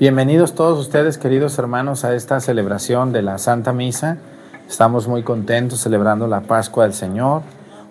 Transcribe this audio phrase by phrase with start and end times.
[0.00, 4.18] Bienvenidos todos ustedes, queridos hermanos, a esta celebración de la Santa Misa.
[4.68, 7.42] Estamos muy contentos celebrando la Pascua del Señor.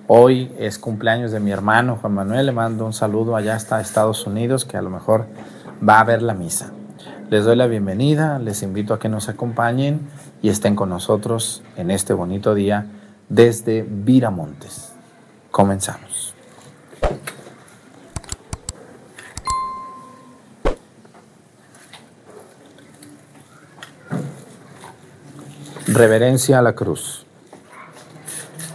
[0.07, 2.47] Hoy es cumpleaños de mi hermano Juan Manuel.
[2.47, 5.27] Le mando un saludo allá hasta Estados Unidos, que a lo mejor
[5.87, 6.73] va a ver la misa.
[7.29, 10.01] Les doy la bienvenida, les invito a que nos acompañen
[10.41, 12.85] y estén con nosotros en este bonito día
[13.29, 14.91] desde Viramontes.
[15.51, 16.32] Comenzamos.
[25.93, 27.23] Reverencia a la cruz.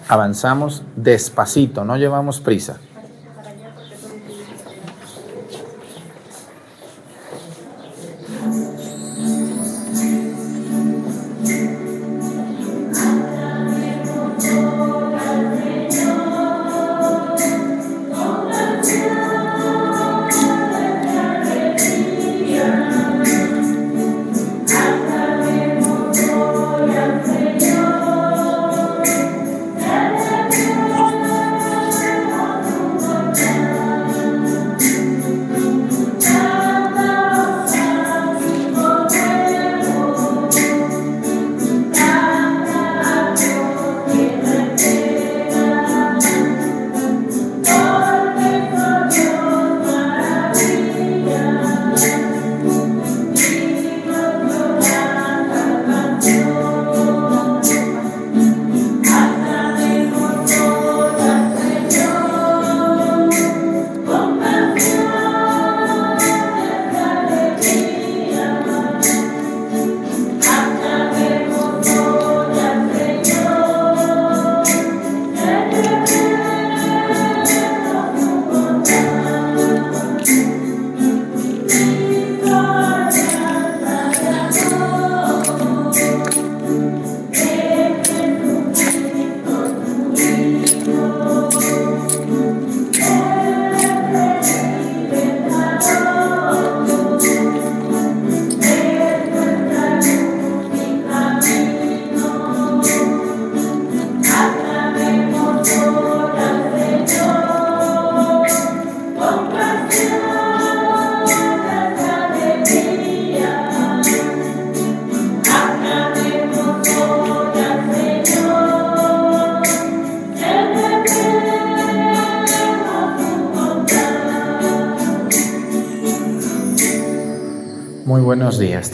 [0.07, 2.79] Avanzamos despacito, no llevamos prisa.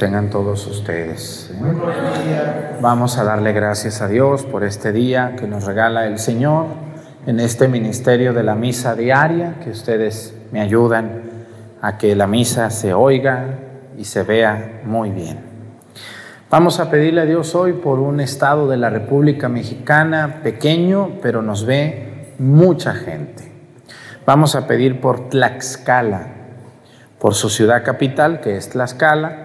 [0.05, 1.51] Tengan todos ustedes.
[2.83, 6.67] Vamos a darle gracias a Dios por este día que nos regala el Señor
[7.27, 11.23] en este ministerio de la misa diaria, que ustedes me ayudan
[11.81, 13.47] a que la misa se oiga
[13.97, 15.39] y se vea muy bien.
[16.51, 21.41] Vamos a pedirle a Dios hoy por un estado de la República Mexicana pequeño, pero
[21.41, 23.51] nos ve mucha gente.
[24.27, 26.27] Vamos a pedir por Tlaxcala,
[27.19, 29.44] por su ciudad capital, que es Tlaxcala,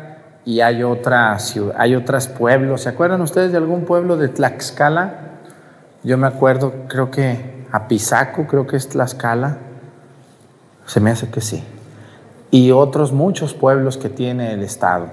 [0.49, 1.37] y hay, otra
[1.77, 2.81] hay otros pueblos.
[2.81, 5.13] ¿Se acuerdan ustedes de algún pueblo de Tlaxcala?
[6.03, 9.59] Yo me acuerdo, creo que Apizaco, creo que es Tlaxcala.
[10.87, 11.63] Se me hace que sí.
[12.49, 15.09] Y otros muchos pueblos que tiene el Estado.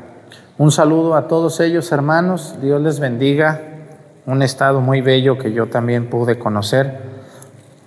[0.56, 2.54] Un saludo a todos ellos, hermanos.
[2.62, 3.60] Dios les bendiga.
[4.24, 6.98] Un estado muy bello que yo también pude conocer.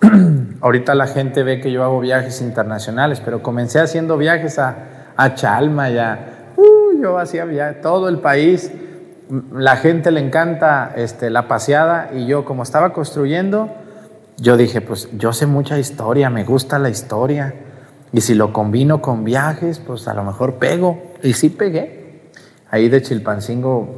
[0.62, 4.76] Ahorita la gente ve que yo hago viajes internacionales, pero comencé haciendo viajes a,
[5.18, 6.36] a Chalma, ya.
[6.36, 6.39] Uh,
[7.02, 8.72] yo hacía viajes, todo el país.
[9.54, 13.70] La gente le encanta este, la paseada y yo como estaba construyendo,
[14.38, 17.54] yo dije, pues yo sé mucha historia, me gusta la historia.
[18.12, 21.02] Y si lo combino con viajes, pues a lo mejor pego.
[21.22, 22.30] Y sí pegué.
[22.72, 23.98] Ahí de Chilpancingo,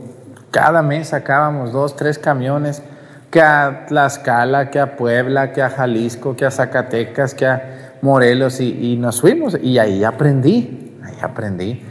[0.50, 2.81] cada mes sacábamos dos, tres camiones
[3.31, 8.59] que a Tlaxcala, que a Puebla, que a Jalisco, que a Zacatecas, que a Morelos
[8.59, 11.83] y, nos fuimos y ahí aprendí, ahí aprendí.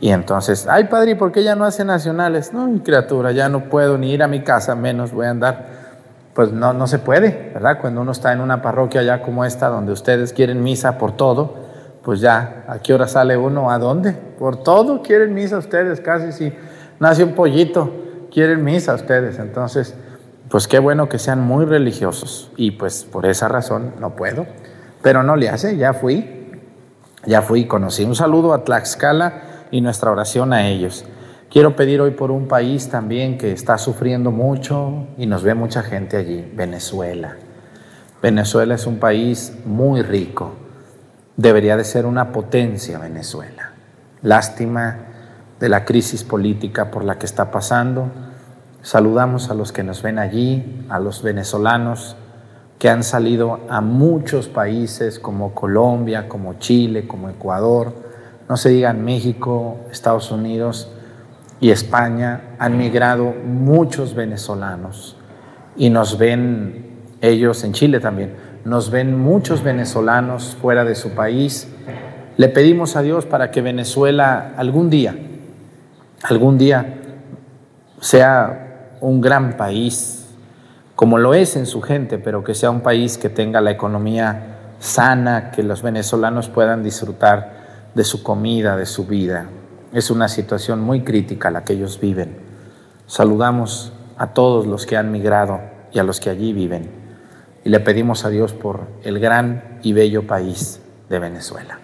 [0.00, 2.52] Y entonces, ay padre, ¿por qué ya no hace nacionales?
[2.52, 5.86] No, mi criatura, ya no puedo ni ir a mi casa, menos voy a andar.
[6.34, 7.78] Pues no, no se puede, ¿verdad?
[7.80, 11.54] Cuando uno está en una parroquia ya como esta, donde ustedes quieren misa por todo,
[12.02, 13.70] pues ya, ¿a qué hora sale uno?
[13.70, 14.12] ¿A dónde?
[14.12, 16.52] Por todo quieren misa ustedes, casi si
[17.00, 17.90] nace un pollito,
[18.30, 19.38] quieren misa ustedes.
[19.38, 19.94] Entonces,
[20.50, 24.46] pues qué bueno que sean muy religiosos y pues por esa razón no puedo,
[25.02, 26.60] pero no le hace, ya fui,
[27.24, 31.04] ya fui, conocí un saludo a Tlaxcala y nuestra oración a ellos.
[31.50, 35.82] Quiero pedir hoy por un país también que está sufriendo mucho y nos ve mucha
[35.82, 37.36] gente allí, Venezuela.
[38.22, 40.52] Venezuela es un país muy rico,
[41.36, 43.72] debería de ser una potencia Venezuela.
[44.22, 44.98] Lástima
[45.60, 48.10] de la crisis política por la que está pasando.
[48.82, 52.16] Saludamos a los que nos ven allí, a los venezolanos
[52.78, 57.94] que han salido a muchos países como Colombia, como Chile, como Ecuador,
[58.48, 60.88] no se digan México, Estados Unidos
[61.60, 65.16] y España, han migrado muchos venezolanos
[65.76, 66.86] y nos ven
[67.20, 68.34] ellos en Chile también,
[68.64, 71.68] nos ven muchos venezolanos fuera de su país.
[72.36, 75.16] Le pedimos a Dios para que Venezuela algún día,
[76.22, 76.94] algún día
[78.00, 80.26] sea un gran país,
[80.94, 84.56] como lo es en su gente, pero que sea un país que tenga la economía
[84.78, 87.55] sana, que los venezolanos puedan disfrutar
[87.96, 89.46] de su comida, de su vida.
[89.90, 92.36] Es una situación muy crítica la que ellos viven.
[93.06, 95.60] Saludamos a todos los que han migrado
[95.94, 96.90] y a los que allí viven
[97.64, 101.78] y le pedimos a Dios por el gran y bello país de Venezuela.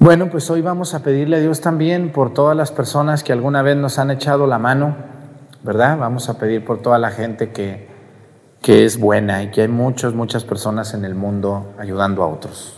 [0.00, 3.62] Bueno, pues hoy vamos a pedirle a Dios también por todas las personas que alguna
[3.62, 4.96] vez nos han echado la mano,
[5.62, 5.96] ¿verdad?
[5.96, 7.88] Vamos a pedir por toda la gente que,
[8.62, 12.77] que es buena y que hay muchas, muchas personas en el mundo ayudando a otros.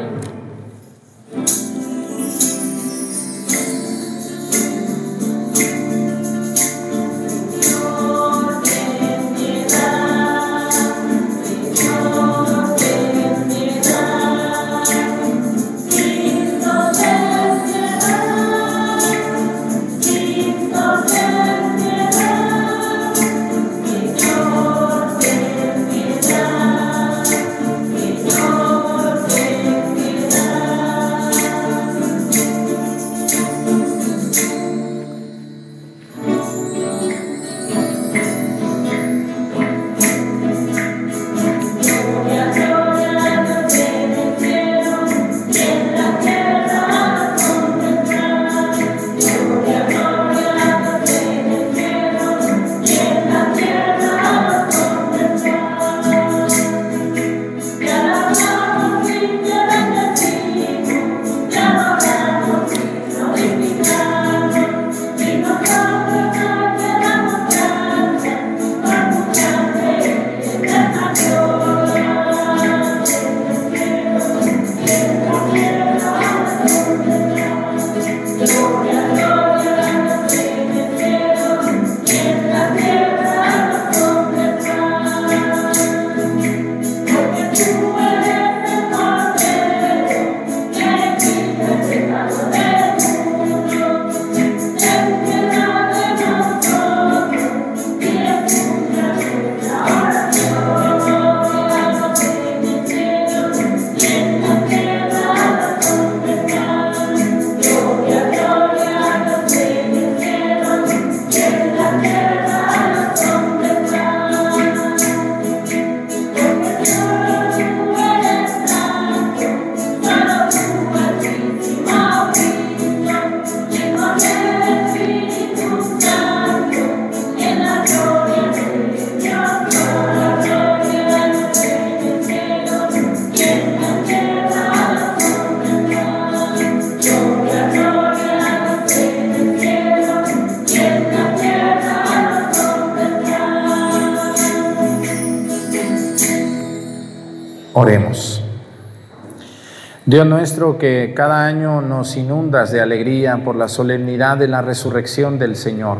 [150.21, 155.39] Dios nuestro, que cada año nos inundas de alegría por la solemnidad de la resurrección
[155.39, 155.97] del Señor,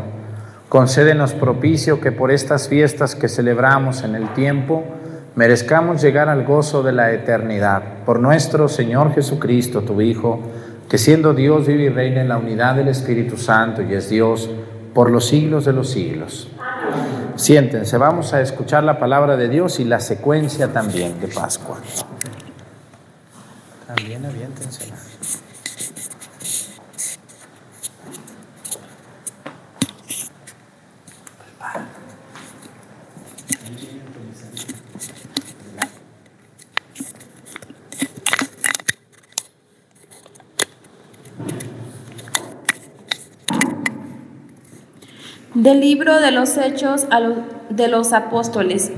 [0.68, 4.84] concédenos propicio que por estas fiestas que celebramos en el tiempo,
[5.34, 7.82] merezcamos llegar al gozo de la eternidad.
[8.06, 10.38] Por nuestro Señor Jesucristo, tu Hijo,
[10.88, 14.48] que siendo Dios vive y reina en la unidad del Espíritu Santo y es Dios
[14.94, 16.48] por los siglos de los siglos.
[17.34, 21.78] Siéntense, vamos a escuchar la palabra de Dios y la secuencia también de Pascua.
[23.94, 24.90] También aviéntense.
[45.54, 47.06] Del libro de los Hechos
[47.68, 48.90] de los Apóstoles.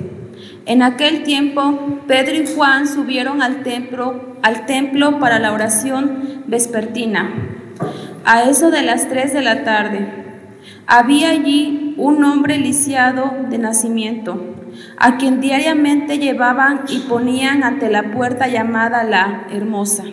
[0.67, 7.35] En aquel tiempo, Pedro y Juan subieron al templo, al templo para la oración vespertina,
[8.25, 10.09] a eso de las tres de la tarde.
[10.87, 14.55] Había allí un hombre lisiado de nacimiento,
[14.97, 20.05] a quien diariamente llevaban y ponían ante la puerta llamada la Hermosa,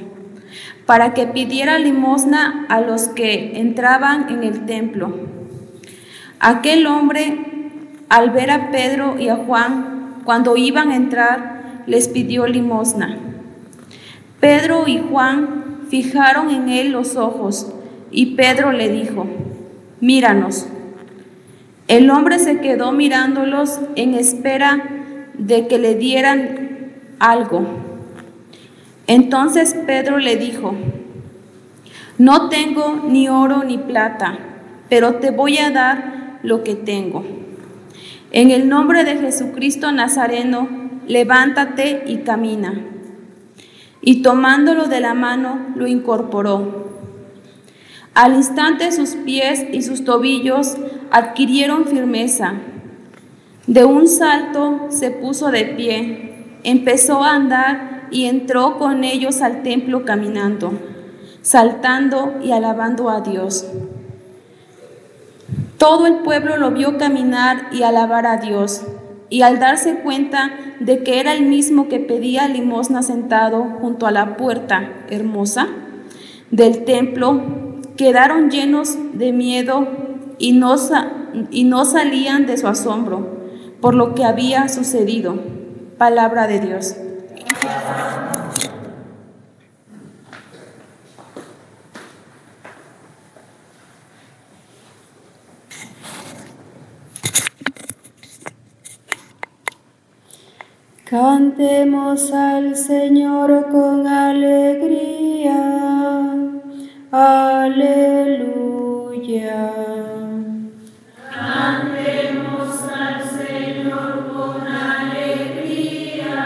[0.86, 5.16] para que pidiera limosna a los que entraban en el templo.
[6.42, 7.38] Aquel hombre,
[8.10, 9.91] al ver a Pedro y a Juan,
[10.26, 13.18] cuando iban a entrar, les pidió limosna.
[14.40, 17.72] Pedro y Juan fijaron en él los ojos
[18.12, 19.26] y Pedro le dijo,
[20.00, 20.68] míranos.
[21.88, 24.82] El hombre se quedó mirándolos en espera
[25.38, 27.66] de que le dieran algo.
[29.08, 30.74] Entonces Pedro le dijo,
[32.18, 34.38] no tengo ni oro ni plata,
[34.90, 37.41] pero te voy a dar lo que tengo.
[38.34, 40.70] En el nombre de Jesucristo Nazareno,
[41.06, 42.86] levántate y camina.
[44.00, 46.92] Y tomándolo de la mano, lo incorporó.
[48.14, 50.78] Al instante sus pies y sus tobillos
[51.12, 52.54] adquirieron firmeza.
[53.68, 59.62] De un salto se puso de pie, empezó a andar y entró con ellos al
[59.62, 60.72] templo caminando,
[61.42, 63.66] saltando y alabando a Dios.
[65.82, 68.84] Todo el pueblo lo vio caminar y alabar a Dios,
[69.32, 74.12] y al darse cuenta de que era el mismo que pedía limosna sentado junto a
[74.12, 75.70] la puerta hermosa
[76.52, 77.42] del templo,
[77.98, 79.88] quedaron llenos de miedo
[80.38, 80.76] y no,
[81.50, 83.40] y no salían de su asombro
[83.82, 85.40] por lo que había sucedido.
[85.98, 86.96] Palabra de Dios.
[101.12, 105.60] Cantemos al Señor con alegría.
[107.12, 108.54] Aleluya.
[111.30, 116.40] Cantemos al Señor con alegría.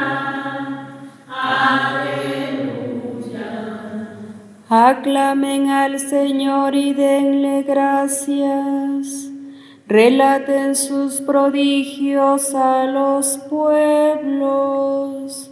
[1.29, 2.65] Aleluya.
[4.67, 9.25] Aclamen al Señor y denle gracias
[9.88, 15.51] relaten sus prodigios a los pueblos,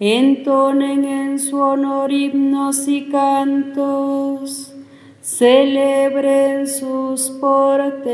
[0.00, 4.72] entonen en su honor himnos y cantos,
[5.20, 8.06] celebren sus portentos.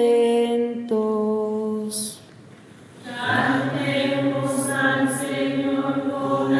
[3.04, 6.59] Cantemos al Señor con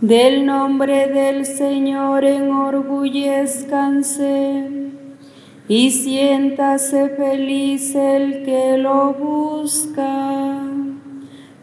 [0.00, 4.64] Del nombre del Señor enorgullezcanse
[5.68, 10.62] y siéntase feliz el que lo busca.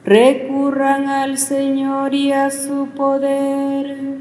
[0.06, 4.20] Recurran al Señor y a su poder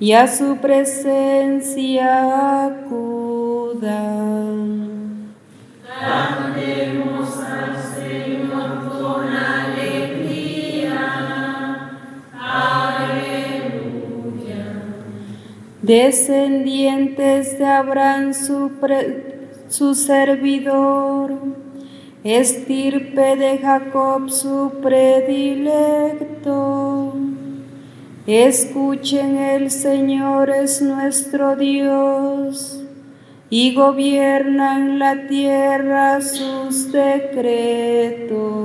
[0.00, 4.87] y a su presencia acudan.
[15.88, 21.32] Descendientes de Abraham su, servidor,
[22.22, 26.34] estirpe de Jacob su predilecto.
[28.26, 32.84] Escuchen, el Señor es nuestro Dios
[33.48, 38.58] y gobiernan la tierra sus decretos.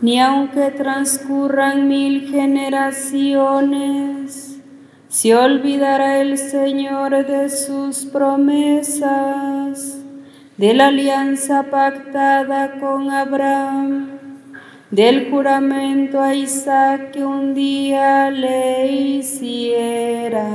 [0.00, 4.60] Ni aunque transcurran mil generaciones,
[5.08, 9.98] se olvidará el Señor de sus promesas,
[10.56, 14.10] de la alianza pactada con Abraham,
[14.90, 20.46] del juramento a Isaac que un día le hiciera.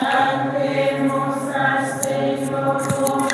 [0.00, 3.33] Cantemos al Señor.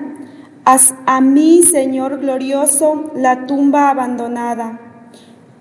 [0.63, 4.79] Haz a mí, Señor glorioso, la tumba abandonada.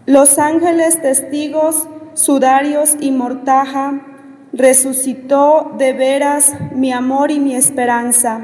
[0.05, 4.03] Los ángeles testigos, sudarios y mortaja,
[4.53, 8.41] resucitó de veras mi amor y mi esperanza.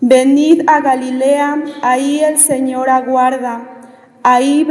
[0.00, 3.68] Venid a Galilea, ahí el Señor aguarda,
[4.22, 4.64] ahí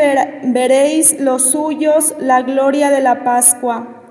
[0.44, 4.02] veréis los suyos la gloria de la Pascua.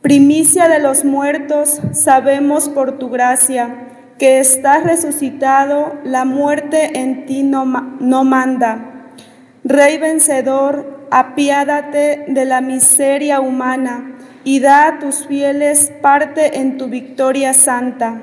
[0.00, 7.42] Primicia de los muertos, sabemos por tu gracia que estás resucitado, la muerte en ti
[7.42, 9.08] no, no manda.
[9.64, 16.88] Rey vencedor, apiádate de la miseria humana y da a tus fieles parte en tu
[16.88, 18.20] victoria santa.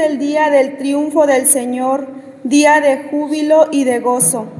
[0.00, 2.08] El día del triunfo del Señor,
[2.42, 4.59] día de júbilo y de gozo.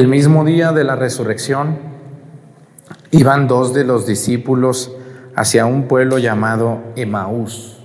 [0.00, 1.76] El mismo día de la resurrección,
[3.10, 4.96] iban dos de los discípulos
[5.36, 7.76] hacia un pueblo llamado Emaús,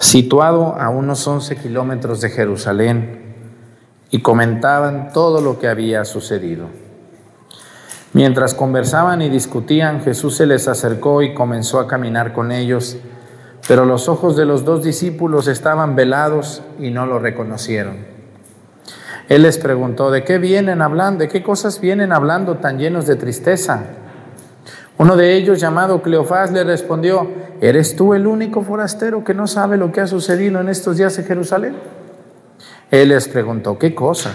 [0.00, 3.36] situado a unos 11 kilómetros de Jerusalén,
[4.10, 6.66] y comentaban todo lo que había sucedido.
[8.12, 12.96] Mientras conversaban y discutían, Jesús se les acercó y comenzó a caminar con ellos,
[13.68, 18.15] pero los ojos de los dos discípulos estaban velados y no lo reconocieron.
[19.28, 21.20] Él les preguntó, ¿de qué vienen hablando?
[21.20, 23.82] ¿De qué cosas vienen hablando tan llenos de tristeza?
[24.98, 27.28] Uno de ellos, llamado Cleofás, le respondió,
[27.60, 31.18] ¿eres tú el único forastero que no sabe lo que ha sucedido en estos días
[31.18, 31.76] en Jerusalén?
[32.90, 34.30] Él les preguntó, ¿qué cosa?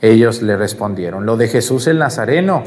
[0.00, 2.64] Ellos le respondieron, lo de Jesús el Nazareno,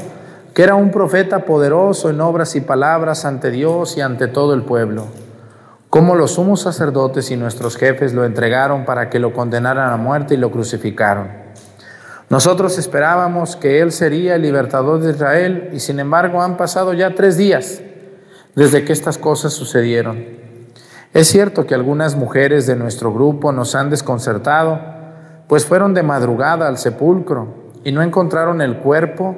[0.54, 4.64] que era un profeta poderoso en obras y palabras ante Dios y ante todo el
[4.64, 5.08] pueblo.
[5.94, 10.34] Como los sumos sacerdotes y nuestros jefes lo entregaron para que lo condenaran a muerte
[10.34, 11.28] y lo crucificaron.
[12.32, 17.14] Nosotros esperábamos que Él sería el libertador de Israel y sin embargo han pasado ya
[17.14, 17.80] tres días
[18.56, 20.26] desde que estas cosas sucedieron.
[21.14, 24.80] Es cierto que algunas mujeres de nuestro grupo nos han desconcertado,
[25.48, 29.38] pues fueron de madrugada al sepulcro y no encontraron el cuerpo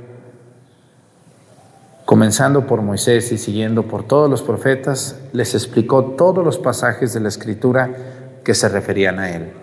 [2.11, 7.21] Comenzando por Moisés y siguiendo por todos los profetas, les explicó todos los pasajes de
[7.21, 7.89] la escritura
[8.43, 9.53] que se referían a él.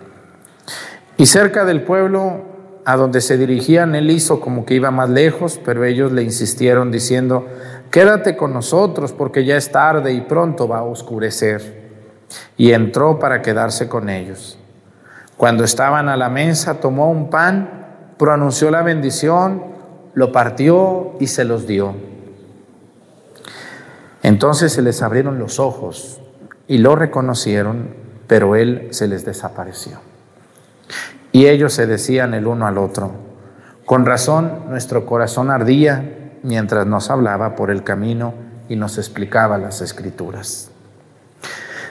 [1.15, 2.41] Y cerca del pueblo
[2.85, 6.91] a donde se dirigían, él hizo como que iba más lejos, pero ellos le insistieron
[6.91, 7.45] diciendo,
[7.91, 11.77] quédate con nosotros porque ya es tarde y pronto va a oscurecer.
[12.57, 14.57] y entró para quedarse con ellos.
[15.37, 19.65] Cuando estaban a la mesa, tomó un pan, pronunció la bendición,
[20.15, 22.08] lo partió y se los dio.
[24.23, 26.19] Entonces se les abrieron los ojos
[26.67, 27.95] y lo reconocieron,
[28.27, 29.99] pero él se les desapareció.
[31.31, 33.11] Y ellos se decían el uno al otro,
[33.85, 38.33] con razón nuestro corazón ardía mientras nos hablaba por el camino
[38.67, 40.69] y nos explicaba las escrituras.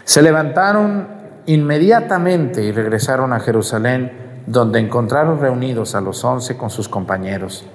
[0.04, 1.08] Se levantaron
[1.46, 7.66] inmediatamente y regresaron a Jerusalén, donde encontraron reunidos a los once con sus compañeros,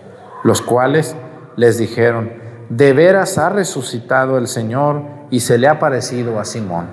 [0.43, 1.15] los cuales
[1.55, 2.42] les dijeron,
[2.75, 6.87] de veras ha resucitado el Señor y se le ha parecido a Simón.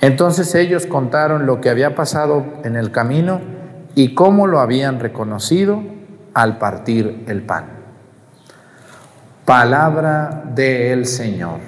[0.00, 3.40] Entonces ellos contaron lo que había pasado en el camino
[3.94, 5.82] y cómo lo habían reconocido
[6.32, 7.66] al partir el pan.
[9.44, 11.58] Palabra del Señor.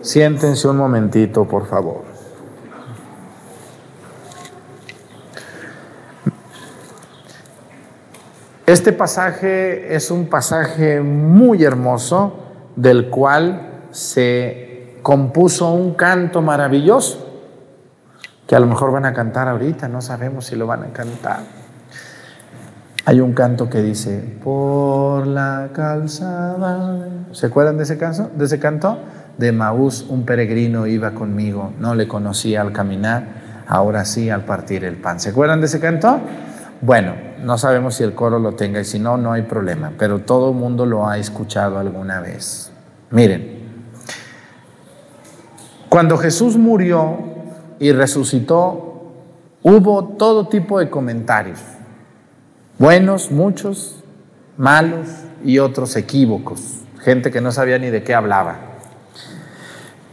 [0.00, 2.07] Siéntense un momentito, por favor.
[8.68, 12.34] Este pasaje es un pasaje muy hermoso
[12.76, 17.46] del cual se compuso un canto maravilloso
[18.46, 21.40] que a lo mejor van a cantar ahorita, no sabemos si lo van a cantar.
[23.06, 27.08] Hay un canto que dice, por la calzada.
[27.32, 28.30] ¿Se acuerdan de ese, canto?
[28.36, 28.98] de ese canto?
[29.38, 34.84] De Maús un peregrino iba conmigo, no le conocía al caminar, ahora sí al partir
[34.84, 35.20] el pan.
[35.20, 36.20] ¿Se acuerdan de ese canto?
[36.80, 40.20] Bueno, no sabemos si el coro lo tenga y si no, no hay problema, pero
[40.20, 42.70] todo el mundo lo ha escuchado alguna vez.
[43.10, 43.58] Miren,
[45.88, 47.18] cuando Jesús murió
[47.80, 49.12] y resucitó,
[49.62, 51.58] hubo todo tipo de comentarios,
[52.78, 54.04] buenos, muchos,
[54.56, 55.08] malos
[55.44, 58.58] y otros equívocos, gente que no sabía ni de qué hablaba.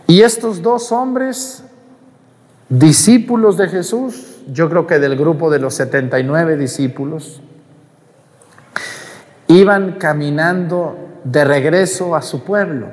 [0.08, 1.64] Y estos dos hombres,
[2.70, 7.42] discípulos de Jesús, yo creo que del grupo de los 79 discípulos,
[9.48, 12.88] iban caminando de regreso a su pueblo.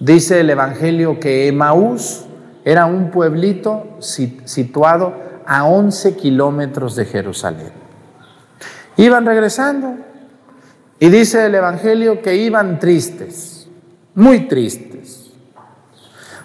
[0.00, 2.26] Dice el Evangelio que Emaús
[2.64, 5.14] era un pueblito situado
[5.46, 7.72] a 11 kilómetros de Jerusalén.
[8.96, 9.96] Iban regresando
[10.98, 13.68] y dice el Evangelio que iban tristes,
[14.14, 15.24] muy tristes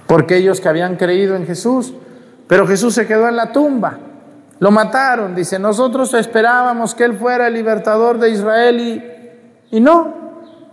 [0.10, 1.94] porque ellos que habían creído en Jesús,
[2.48, 4.00] pero Jesús se quedó en la tumba.
[4.60, 10.14] Lo mataron, dice, nosotros esperábamos que Él fuera el libertador de Israel y, y no,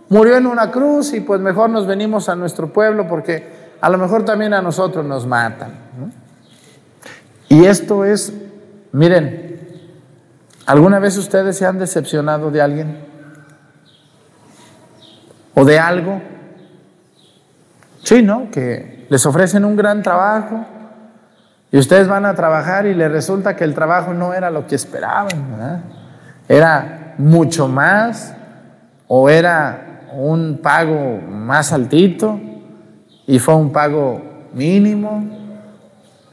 [0.09, 3.47] murió en una cruz y pues mejor nos venimos a nuestro pueblo porque
[3.79, 5.71] a lo mejor también a nosotros nos matan.
[7.47, 8.33] Y esto es,
[8.91, 9.59] miren,
[10.65, 12.97] ¿alguna vez ustedes se han decepcionado de alguien?
[15.55, 16.21] ¿O de algo?
[18.03, 18.51] Sí, ¿no?
[18.51, 20.65] Que les ofrecen un gran trabajo
[21.71, 24.75] y ustedes van a trabajar y les resulta que el trabajo no era lo que
[24.75, 25.83] esperaban,
[26.47, 28.33] era mucho más
[29.07, 32.39] o era un pago más altito
[33.25, 34.21] y fue un pago
[34.53, 35.25] mínimo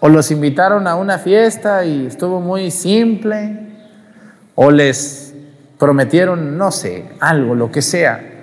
[0.01, 3.71] o los invitaron a una fiesta y estuvo muy simple
[4.55, 5.35] o les
[5.79, 8.35] prometieron, no sé, algo, lo que sea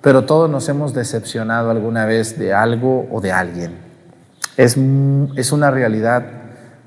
[0.00, 3.89] pero todos nos hemos decepcionado alguna vez de algo o de alguien.
[4.60, 4.76] Es,
[5.36, 6.22] es una realidad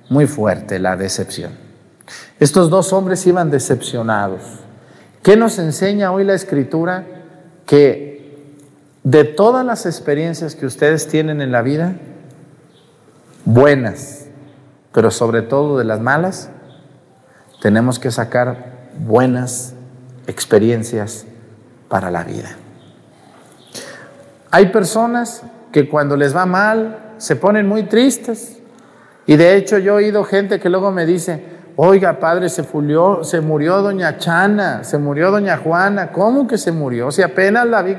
[0.07, 1.53] muy fuerte la decepción.
[2.39, 4.43] Estos dos hombres iban decepcionados.
[5.23, 7.03] ¿Qué nos enseña hoy la escritura?
[7.65, 8.59] Que
[9.01, 11.95] de todas las experiencias que ustedes tienen en la vida,
[13.43, 14.27] buenas,
[14.93, 16.49] pero sobre todo de las malas,
[17.59, 19.73] tenemos que sacar buenas
[20.27, 21.25] experiencias
[21.89, 22.55] para la vida.
[24.51, 28.57] Hay personas que cuando les va mal se ponen muy tristes.
[29.25, 31.41] Y de hecho yo he oído gente que luego me dice,
[31.77, 36.73] oiga padre, se, fulió, se murió doña Chana, se murió doña Juana, ¿cómo que se
[36.73, 37.11] murió?
[37.11, 37.95] Si apenas la vi...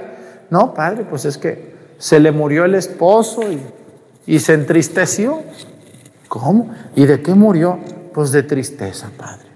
[0.50, 3.62] No, padre, pues es que se le murió el esposo y,
[4.26, 5.42] y se entristeció.
[6.28, 6.74] ¿Cómo?
[6.94, 7.78] ¿Y de qué murió?
[8.12, 9.48] Pues de tristeza, padre.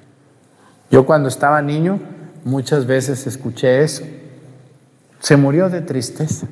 [0.90, 2.00] Yo cuando estaba niño
[2.42, 4.04] muchas veces escuché eso.
[5.20, 6.46] Se murió de tristeza.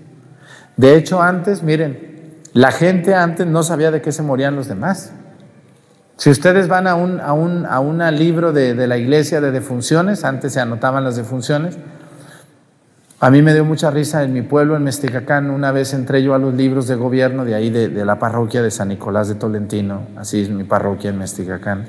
[0.76, 2.15] De hecho, antes, miren,
[2.56, 5.12] la gente antes no sabía de qué se morían los demás.
[6.16, 9.50] Si ustedes van a un, a un a una libro de, de, la iglesia de
[9.50, 11.76] defunciones, antes se anotaban las defunciones,
[13.20, 16.32] a mí me dio mucha risa en mi pueblo, en Mesticacán, una vez entré yo
[16.32, 19.34] a los libros de gobierno de ahí, de, de la parroquia de San Nicolás de
[19.34, 21.86] Tolentino, así es mi parroquia en Mesticacán,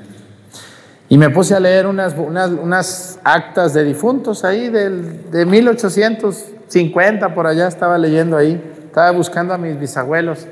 [1.08, 7.34] y me puse a leer unas, unas, unas actas de difuntos ahí del, de 1850,
[7.34, 8.74] por allá estaba leyendo ahí.
[8.98, 10.44] Estaba buscando a mis bisabuelos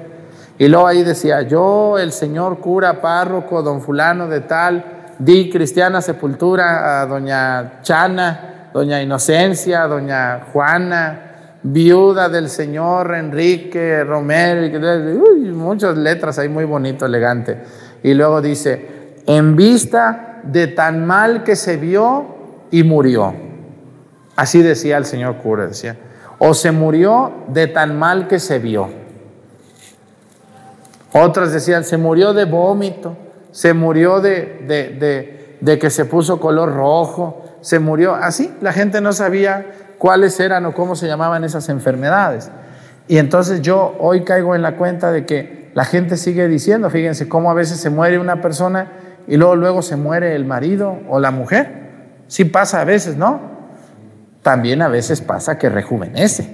[0.56, 4.84] Y luego ahí decía, yo, el señor cura, párroco, don fulano de tal,
[5.18, 14.60] di cristiana sepultura a doña Chana, doña Inocencia, doña Juana, viuda del señor Enrique Romero,
[14.62, 17.58] uy, muchas letras ahí muy bonito, elegante.
[18.04, 22.26] Y luego dice, en vista de tan mal que se vio
[22.70, 23.34] y murió.
[24.36, 25.96] Así decía el señor cura, decía,
[26.38, 28.88] o se murió de tan mal que se vio.
[31.12, 33.16] Otras decían, se murió de vómito,
[33.50, 38.54] se murió de, de, que se puso color rojo, se murió así.
[38.60, 42.50] La gente no sabía cuáles eran o cómo se llamaban esas enfermedades.
[43.08, 47.28] Y entonces yo hoy caigo en la cuenta de que la gente sigue diciendo, fíjense
[47.28, 48.92] cómo a veces se muere una persona
[49.26, 51.86] y luego luego se muere el marido o la mujer.
[52.28, 53.55] Sí pasa a veces, ¿no?
[54.46, 56.48] También a veces pasa que rejuvenece.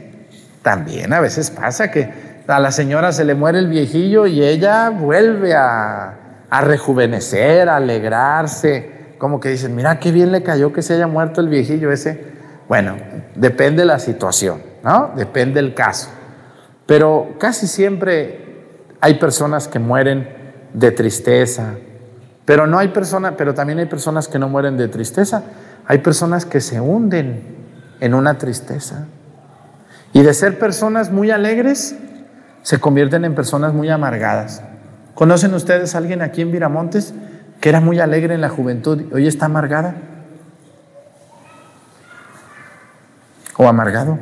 [0.63, 2.09] También a veces pasa que
[2.47, 9.15] a la señora se le muere el viejillo y ella vuelve a, rejuvenecer, a alegrarse,
[9.19, 12.25] como que dicen, mira qué bien le cayó que se haya muerto el viejillo ese.
[12.67, 12.97] Bueno,
[13.35, 15.11] depende de la situación, ¿no?
[15.15, 16.09] Depende del caso.
[16.87, 18.65] Pero casi siempre
[19.03, 20.31] hay personas que mueren
[20.73, 21.75] de tristeza,
[22.47, 25.43] pero no hay personas, pero también hay personas que no mueren de tristeza.
[25.85, 27.61] Hay personas que se hunden
[28.03, 29.07] en una tristeza.
[30.13, 31.95] Y de ser personas muy alegres,
[32.63, 34.61] se convierten en personas muy amargadas.
[35.15, 37.15] ¿Conocen ustedes a alguien aquí en Viramontes
[37.61, 39.95] que era muy alegre en la juventud y hoy está amargada?
[43.57, 44.19] ¿O amargado?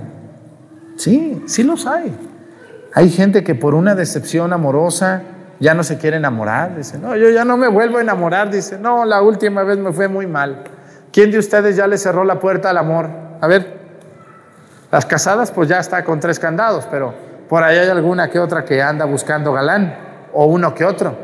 [0.98, 2.14] Sí, sí los hay.
[2.92, 5.22] Hay gente que por una decepción amorosa
[5.58, 6.76] ya no se quiere enamorar.
[6.76, 8.50] Dice, no, yo ya no me vuelvo a enamorar.
[8.50, 10.64] Dice, no, la última vez me fue muy mal.
[11.10, 13.29] ¿Quién de ustedes ya le cerró la puerta al amor?
[13.40, 13.80] A ver,
[14.90, 17.14] las casadas pues ya está con tres candados, pero
[17.48, 19.94] por ahí hay alguna que otra que anda buscando galán,
[20.32, 21.14] o uno que otro.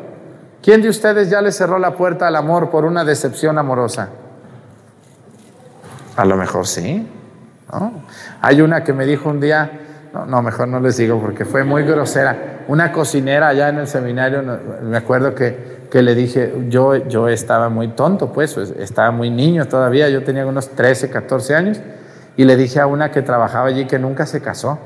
[0.62, 4.08] ¿Quién de ustedes ya le cerró la puerta al amor por una decepción amorosa?
[6.16, 7.06] A lo mejor sí.
[8.40, 9.70] Hay una que me dijo un día,
[10.26, 12.64] no, mejor no les digo porque fue muy grosera.
[12.68, 14.42] Una cocinera allá en el seminario,
[14.82, 19.66] me acuerdo que, que le dije, yo, yo estaba muy tonto, pues, estaba muy niño
[19.66, 21.80] todavía, yo tenía unos 13, 14 años,
[22.36, 24.78] y le dije a una que trabajaba allí que nunca se casó.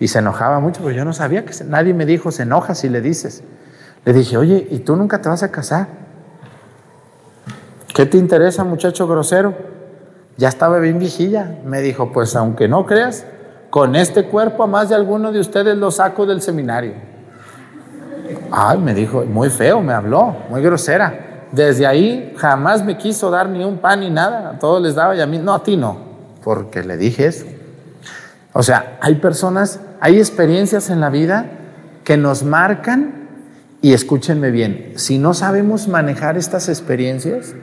[0.00, 2.88] Y se enojaba mucho, pero yo no sabía que nadie me dijo, se enoja si
[2.88, 3.44] le dices.
[4.04, 5.86] Le dije, oye, ¿y tú nunca te vas a casar?
[7.94, 9.54] ¿Qué te interesa, muchacho grosero?
[10.38, 11.58] Ya estaba bien viejilla.
[11.64, 13.26] Me dijo, pues aunque no creas,
[13.70, 16.94] con este cuerpo a más de alguno de ustedes lo saco del seminario.
[18.50, 21.46] Ay, me dijo, muy feo, me habló, muy grosera.
[21.52, 24.50] Desde ahí jamás me quiso dar ni un pan ni nada.
[24.50, 26.11] A todos les daba y a mí, no, a ti no,
[26.42, 27.46] porque le dije eso.
[28.52, 31.46] O sea, hay personas, hay experiencias en la vida
[32.04, 33.22] que nos marcan
[33.80, 37.54] y escúchenme bien, si no sabemos manejar estas experiencias,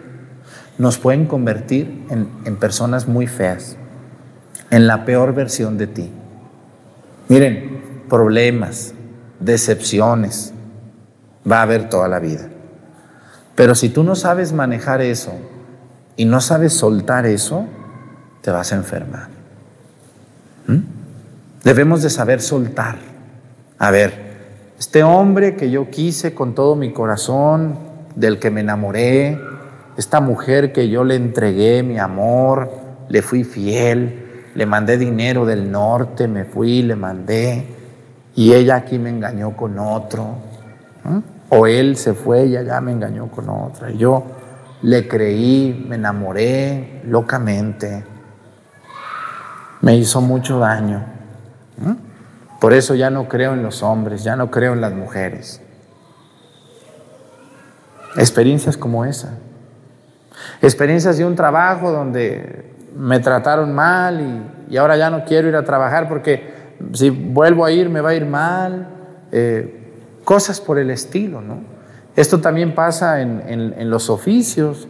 [0.77, 3.77] nos pueden convertir en, personas muy feas,
[4.69, 6.11] en la peor versión de ti.
[7.29, 8.93] Miren, problemas,
[9.39, 10.53] decepciones,
[11.49, 12.49] va a haber toda la vida.
[13.55, 15.33] Pero si tú no sabes manejar eso
[16.17, 17.65] y no sabes soltar eso,
[18.41, 19.27] te vas a enfermar.
[20.67, 20.79] ¿Mm?
[21.63, 22.97] Debemos de saber soltar.
[23.77, 24.29] A ver,
[24.79, 29.39] este hombre que yo quise con todo mi corazón, del que me enamoré,
[29.97, 32.69] esta mujer que yo le entregué mi amor,
[33.09, 37.65] le fui fiel, le mandé dinero del norte, me fui, le mandé,
[38.35, 40.35] y ella aquí me engañó con otro,
[41.03, 41.19] ¿Mm?
[41.49, 44.23] o él se fue y allá me engañó con otra, y yo
[44.81, 48.03] le creí, me enamoré locamente
[49.81, 51.03] me hizo mucho daño.
[52.59, 55.61] Por eso ya no creo en los hombres, ya no creo en las mujeres.
[58.17, 59.37] Experiencias como esa.
[60.61, 65.63] Experiencias de un trabajo donde me trataron mal y, ahora ya no quiero ir a
[65.63, 68.87] trabajar porque si vuelvo a ir me va a ir mal.
[69.31, 69.75] Eh,
[70.25, 71.61] cosas por el estilo, ¿no?
[72.15, 74.87] Esto también pasa en, en los oficios.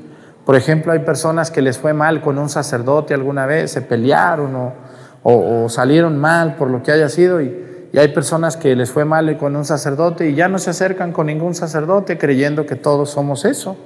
[0.50, 4.74] Por ejemplo, hay personas que les fue mal con un sacerdote alguna vez, se pelearon
[5.22, 9.38] o, salieron mal por lo que haya sido y, hay personas que les fue mal
[9.38, 13.46] con un sacerdote y ya no se acercan con ningún sacerdote creyendo que todos somos
[13.46, 13.78] eso.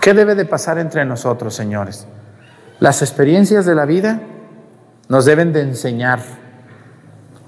[0.00, 2.06] ¿Qué debe de pasar entre nosotros, señores?
[2.78, 4.22] Las experiencias de la vida
[5.08, 6.20] nos deben de enseñar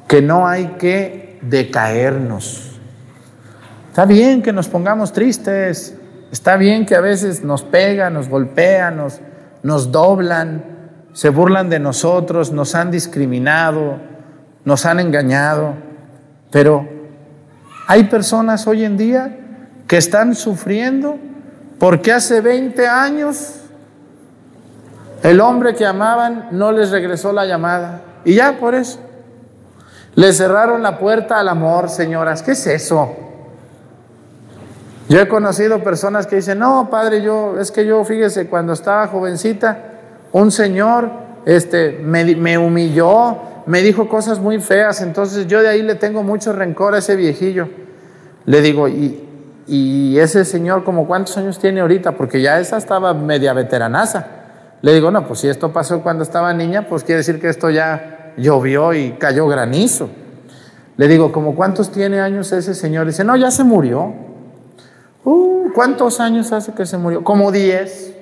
[0.09, 2.79] que no hay que decaernos.
[3.89, 5.97] Está bien que nos pongamos tristes,
[6.33, 9.21] Está bien que a veces nos pegan, nos golpean, nos,
[9.63, 10.65] nos doblan,
[11.13, 13.99] se burlan de nosotros, nos han discriminado,
[14.65, 15.75] nos han engañado.
[16.51, 16.89] Pero
[17.87, 19.39] hay personas hoy en día
[19.87, 21.19] que están sufriendo
[21.79, 23.57] porque hace 20 años
[25.23, 28.01] el hombre que amaban no les regresó la llamada.
[28.25, 29.01] Y ya por eso.
[30.15, 32.43] Le cerraron la puerta al amor, señoras.
[32.43, 33.32] ¿Qué es eso?
[35.09, 39.07] Yo he conocido personas que dicen, no, padre, yo, es que yo, fíjese, cuando estaba
[39.09, 39.79] jovencita,
[40.33, 41.11] un señor
[41.45, 43.37] este, me, humilló,
[43.67, 47.17] me dijo cosas muy feas, entonces yo de ahí le tengo mucho rencor a ese
[47.17, 47.69] viejillo.
[48.47, 49.29] Le digo, ¿y,
[49.67, 52.13] y ese señor como cuántos años tiene ahorita?
[52.13, 54.27] Porque ya esa estaba media veteranaza.
[54.83, 57.71] Le digo, no, pues si esto pasó cuando estaba niña, pues quiere decir que esto
[57.71, 60.09] ya llovió y cayó granizo.
[60.97, 63.07] Le digo, ¿como cuántos tiene años ese señor?
[63.07, 64.32] Dice, no, ya se murió.
[65.25, 67.23] Uh, ¿Cuántos años hace que se murió?
[67.23, 68.15] Como diez.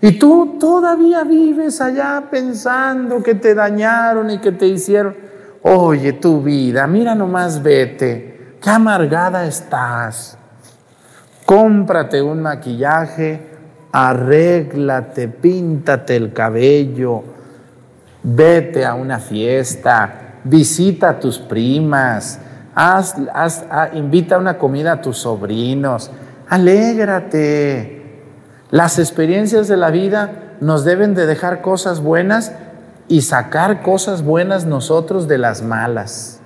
[0.00, 5.16] Y tú todavía vives allá pensando que te dañaron y que te hicieron.
[5.62, 8.56] Oye, tu vida, mira nomás, vete.
[8.60, 10.36] Qué amargada estás.
[11.46, 13.40] Cómprate un maquillaje,
[13.92, 17.22] arréglate, píntate el cabello,
[18.22, 22.40] vete a una fiesta, visita a tus primas,
[22.74, 26.10] haz, haz, ah, invita a una comida a tus sobrinos,
[26.48, 28.02] alégrate.
[28.70, 32.52] Las experiencias de la vida nos deben de dejar cosas buenas
[33.08, 36.40] y sacar cosas buenas nosotros de las malas,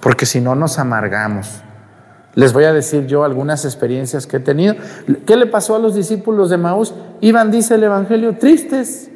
[0.00, 1.62] porque si no nos amargamos.
[2.34, 4.76] Les voy a decir yo algunas experiencias que he tenido.
[5.26, 6.94] ¿Qué le pasó a los discípulos de Maús?
[7.20, 9.10] Iban, dice el Evangelio, tristes,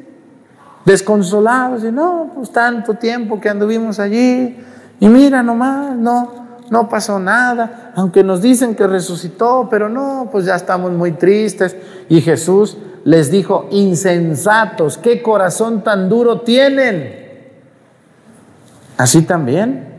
[0.83, 4.57] desconsolados, y no, pues tanto tiempo que anduvimos allí,
[4.99, 10.45] y mira nomás, no, no pasó nada, aunque nos dicen que resucitó, pero no, pues
[10.45, 11.75] ya estamos muy tristes.
[12.09, 17.25] Y Jesús les dijo, insensatos, qué corazón tan duro tienen.
[18.97, 19.93] Así también.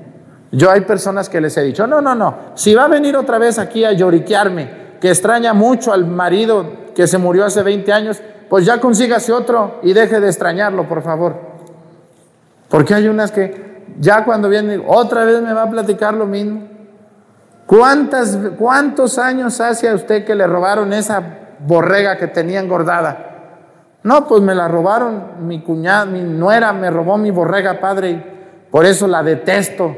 [0.52, 3.38] Yo hay personas que les he dicho, no, no, no, si va a venir otra
[3.38, 8.22] vez aquí a lloriquearme, que extraña mucho al marido que se murió hace 20 años,
[8.48, 11.36] pues ya consígase otro y deje de extrañarlo, por favor.
[12.68, 16.68] Porque hay unas que ya cuando viene, otra vez me va a platicar lo mismo.
[17.66, 21.22] ¿Cuántas, ¿Cuántos años hace a usted que le robaron esa
[21.60, 23.26] borrega que tenía engordada?
[24.02, 28.24] No, pues me la robaron, mi cuñada, mi nuera me robó mi borrega, padre, y
[28.70, 29.96] por eso la detesto.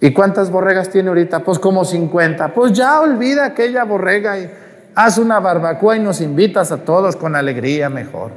[0.00, 1.40] ¿Y cuántas borregas tiene ahorita?
[1.40, 2.52] Pues como 50.
[2.52, 4.50] Pues ya olvida aquella borrega y
[4.94, 8.32] haz una barbacoa y nos invitas a todos con alegría mejor.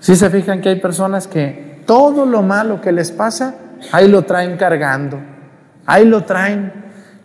[0.00, 3.54] Si se fijan que hay personas que todo lo malo que les pasa,
[3.92, 5.18] ahí lo traen cargando,
[5.86, 6.70] ahí lo traen.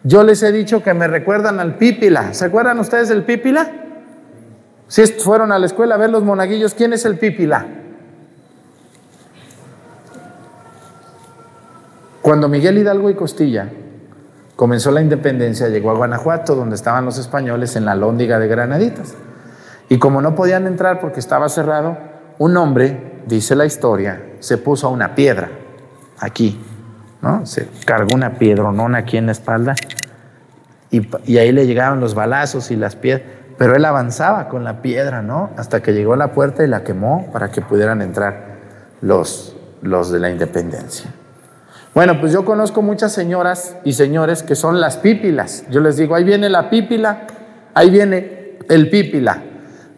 [0.03, 2.33] Yo les he dicho que me recuerdan al Pípila.
[2.33, 3.69] ¿Se acuerdan ustedes del Pípila?
[4.87, 7.65] Si fueron a la escuela a ver los monaguillos, ¿quién es el Pípila?
[12.21, 13.67] Cuando Miguel Hidalgo y Costilla
[14.55, 19.13] comenzó la independencia, llegó a Guanajuato, donde estaban los españoles en la lóndiga de Granaditas.
[19.89, 21.97] Y como no podían entrar porque estaba cerrado,
[22.37, 25.49] un hombre, dice la historia, se puso a una piedra
[26.19, 26.59] aquí,
[27.21, 27.45] ¿no?
[27.45, 29.75] Se cargó una piedronona aquí en la espalda
[30.89, 34.81] y, y ahí le llegaban los balazos y las piedras, pero él avanzaba con la
[34.81, 35.51] piedra, ¿no?
[35.57, 38.53] Hasta que llegó a la puerta y la quemó para que pudieran entrar
[39.01, 41.11] los, los de la independencia.
[41.93, 45.63] Bueno, pues yo conozco muchas señoras y señores que son las pípilas.
[45.69, 47.27] Yo les digo, ahí viene la pípila,
[47.75, 49.43] ahí viene el pípila,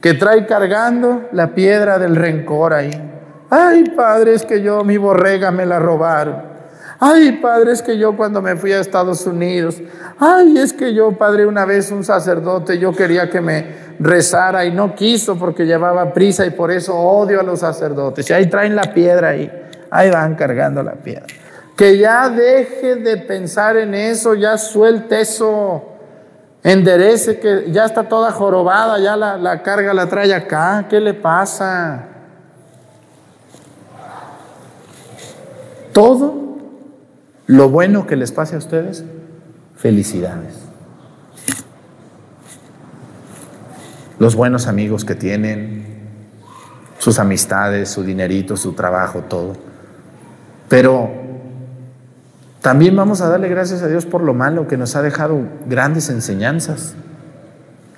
[0.02, 2.92] que trae cargando la piedra del rencor ahí.
[3.58, 6.44] Ay, padre, es que yo mi borrega me la robaron.
[7.00, 9.82] Ay, padre, es que yo cuando me fui a Estados Unidos,
[10.20, 13.66] ay, es que yo, padre, una vez un sacerdote, yo quería que me
[13.98, 18.30] rezara y no quiso porque llevaba prisa y por eso odio a los sacerdotes.
[18.30, 19.50] Y ahí traen la piedra ahí,
[19.90, 21.28] ahí van cargando la piedra.
[21.78, 25.82] Que ya deje de pensar en eso, ya suelte eso,
[26.62, 31.14] enderece, que ya está toda jorobada, ya la, la carga la trae acá, ¿qué le
[31.14, 32.15] pasa?
[35.96, 36.58] Todo
[37.48, 39.06] lo bueno que les pase a ustedes,
[39.78, 40.56] felicidades.
[44.20, 45.86] Los buenos amigos que tienen,
[46.98, 49.54] sus amistades, su dinerito, su trabajo, todo.
[50.68, 51.12] Pero
[52.60, 56.10] también vamos a darle gracias a Dios por lo malo que nos ha dejado grandes
[56.10, 56.94] enseñanzas.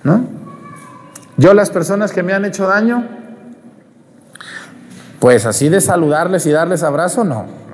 [0.04, 0.24] ¿No?
[1.38, 3.08] Yo las personas que me han hecho daño,
[5.18, 7.66] pues así de saludarles y darles abrazo, no.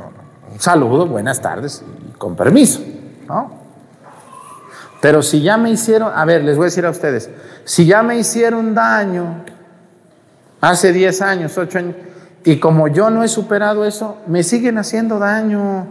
[0.54, 1.84] Un saludo, buenas tardes,
[2.20, 2.80] con permiso,
[3.28, 3.64] ¿no?
[5.02, 7.30] Pero si ya me hicieron, a ver, les voy a decir a ustedes,
[7.66, 9.44] si ya me hicieron daño
[10.62, 11.96] hace 10 años, 8 años,
[12.46, 15.88] y como yo no he superado eso, me siguen haciendo daño.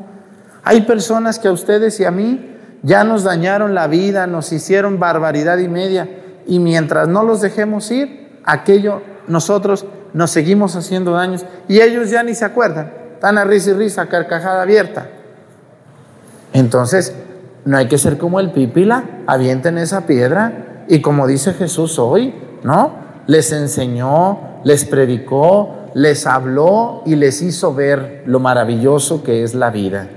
[0.63, 5.01] Hay personas que a ustedes y a mí ya nos dañaron la vida, nos hicieron
[5.01, 6.09] barbaridad y media,
[6.47, 12.23] y mientras no los dejemos ir, aquello nosotros nos seguimos haciendo daños y ellos ya
[12.23, 12.93] ni se acuerdan,
[13.23, 15.07] están a risa y risa, carcajada abierta.
[16.53, 17.15] Entonces,
[17.65, 22.35] no hay que ser como el pípila, avienten esa piedra y como dice Jesús hoy,
[22.65, 22.97] ¿no?
[23.29, 29.71] Les enseñó, les predicó, les habló y les hizo ver lo maravilloso que es la
[29.71, 30.09] vida.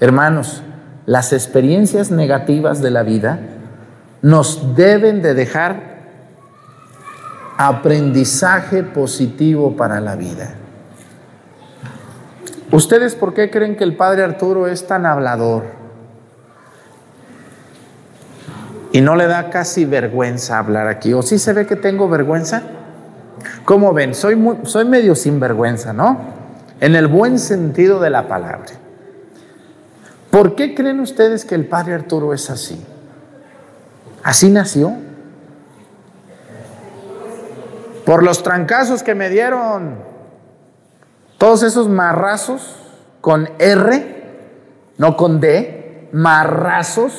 [0.00, 0.62] Hermanos,
[1.06, 3.38] las experiencias negativas de la vida
[4.20, 5.80] nos deben de dejar
[7.56, 10.56] aprendizaje positivo para la vida.
[12.72, 15.64] ¿Ustedes por qué creen que el padre Arturo es tan hablador?
[18.92, 21.12] Y no le da casi vergüenza hablar aquí.
[21.12, 22.62] ¿O sí se ve que tengo vergüenza?
[23.64, 24.14] ¿Cómo ven?
[24.14, 26.18] Soy, muy, soy medio sinvergüenza, ¿no?
[26.80, 28.72] En el buen sentido de la palabra.
[30.30, 32.84] ¿Por qué creen ustedes que el padre Arturo es así?
[34.22, 34.94] ¿Así nació?
[38.04, 40.05] Por los trancazos que me dieron.
[41.38, 42.76] Todos esos marrazos
[43.20, 44.24] con R,
[44.96, 47.12] no con D, marrazos.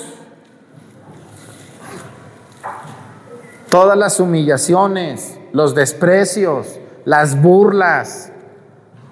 [3.69, 8.31] Todas las humillaciones, los desprecios, las burlas,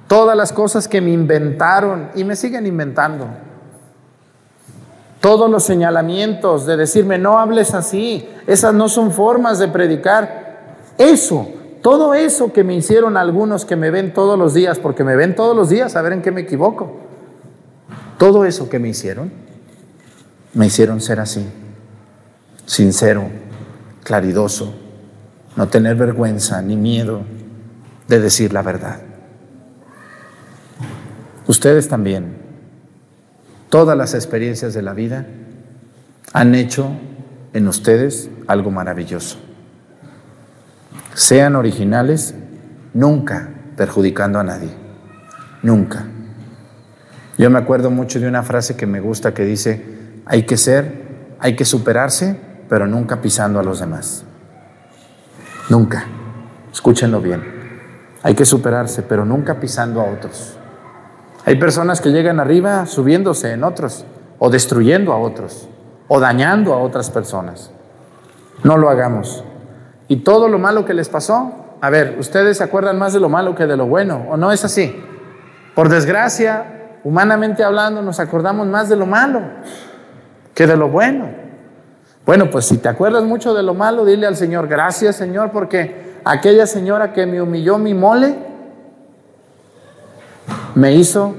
[0.08, 3.28] todas las cosas que me inventaron y me siguen inventando.
[5.20, 10.78] Todos los señalamientos de decirme, no hables así, esas no son formas de predicar.
[10.98, 11.48] Eso,
[11.86, 15.36] todo eso que me hicieron algunos que me ven todos los días, porque me ven
[15.36, 16.98] todos los días a ver en qué me equivoco.
[18.18, 19.32] Todo eso que me hicieron,
[20.56, 21.46] me hicieron ser así,
[22.66, 23.30] sincero,
[24.04, 24.74] claridoso,
[25.56, 27.22] no tener vergüenza ni miedo
[28.08, 29.02] de decir la verdad.
[31.46, 32.36] Ustedes también,
[33.70, 35.28] todas las experiencias de la vida
[36.34, 36.88] han hecho
[37.54, 39.45] en ustedes algo maravilloso.
[41.16, 42.36] Sean originales,
[42.94, 43.48] nunca
[43.78, 44.70] perjudicando a nadie,
[45.64, 46.04] nunca.
[47.38, 49.82] Yo me acuerdo mucho de una frase que me gusta que dice,
[50.26, 52.38] hay que ser, hay que superarse,
[52.68, 54.26] pero nunca pisando a los demás.
[55.70, 56.04] Nunca.
[56.74, 57.42] Escúchenlo bien.
[58.22, 60.58] Hay que superarse, pero nunca pisando a otros.
[61.46, 64.04] Hay personas que llegan arriba subiéndose en otros,
[64.38, 65.70] o destruyendo a otros,
[66.10, 67.72] o dañando a otras personas.
[68.66, 69.46] No lo hagamos.
[70.08, 73.30] Y todo lo malo que les pasó, a ver, ustedes se acuerdan más de lo
[73.30, 74.96] malo que de lo bueno, ¿o no es así?
[75.74, 79.42] Por desgracia, humanamente hablando, nos acordamos más de lo malo
[80.54, 81.28] que de lo bueno.
[82.26, 86.16] Bueno, pues si te acuerdas mucho de lo malo, dile al Señor, gracias Señor, porque
[86.24, 88.36] aquella señora que me humilló mi mole,
[90.74, 91.36] me hizo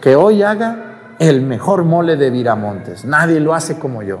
[0.00, 3.04] que hoy haga el mejor mole de Viramontes.
[3.04, 4.20] Nadie lo hace como yo.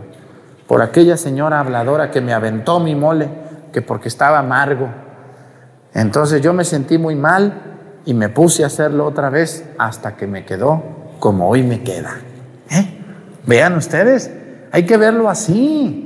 [0.66, 3.28] Por aquella señora habladora que me aventó mi mole,
[3.74, 4.88] que porque estaba amargo.
[5.92, 7.60] Entonces yo me sentí muy mal
[8.06, 10.80] y me puse a hacerlo otra vez hasta que me quedó
[11.18, 12.12] como hoy me queda.
[12.70, 12.98] ¿Eh?
[13.46, 14.30] Vean ustedes,
[14.70, 16.00] hay que verlo así.